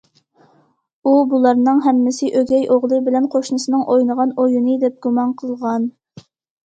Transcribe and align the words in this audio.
ئۇ 1.03 1.11
بۇلارنىڭ 1.33 1.83
ھەممىسى 1.87 2.31
ئۆگەي 2.39 2.65
ئوغلى 2.77 2.99
بىلەن 3.09 3.29
قوشنىسىنىڭ 3.37 3.85
ئوينىغان 3.97 4.35
ئويۇنى 4.45 4.79
دەپ 4.85 5.01
گۇمان 5.09 5.37
قىلغان. 5.43 5.87